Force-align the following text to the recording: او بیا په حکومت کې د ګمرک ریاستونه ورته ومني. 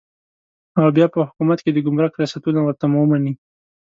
او 0.79 0.87
بیا 0.95 1.05
په 1.13 1.19
حکومت 1.27 1.59
کې 1.61 1.71
د 1.73 1.77
ګمرک 1.85 2.13
ریاستونه 2.19 2.59
ورته 2.63 2.85
ومني. 2.89 3.33